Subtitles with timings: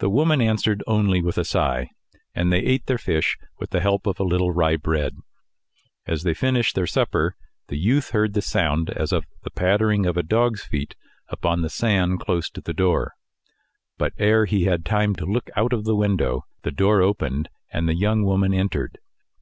[0.00, 1.88] The woman answered only with a sigh,
[2.34, 5.16] and they ate their fish with the help of a little rye bread.
[6.04, 7.34] As they finished their supper,
[7.68, 10.94] the youth heard the sound as of the pattering of a dog's feet
[11.28, 13.14] upon the sand close to the door;
[13.96, 17.88] but ere he had time to look out of the window, the door opened, and
[17.88, 18.98] the young woman entered.